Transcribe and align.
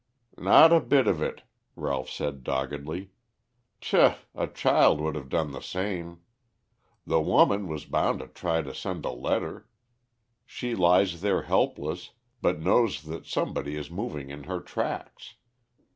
"Not 0.39 0.73
a 0.73 0.79
bit 0.79 1.05
of 1.05 1.21
it," 1.21 1.43
Ralph 1.75 2.09
said 2.09 2.43
doggedly. 2.43 3.11
"Pshaw, 3.81 4.15
a 4.33 4.47
child 4.47 4.99
would 4.99 5.13
have 5.13 5.29
done 5.29 5.51
the 5.51 5.59
same. 5.61 6.21
The 7.05 7.21
woman 7.21 7.67
was 7.67 7.85
bound 7.85 8.17
to 8.21 8.27
try 8.27 8.63
to 8.63 8.73
send 8.73 9.05
a 9.05 9.11
letter. 9.11 9.69
She 10.43 10.73
lies 10.73 11.21
there 11.21 11.43
helpless, 11.43 12.13
but 12.41 12.59
knows 12.59 13.03
that 13.03 13.27
somebody 13.27 13.75
is 13.75 13.91
moving 13.91 14.31
in 14.31 14.45
her 14.45 14.59
tracks. 14.59 15.35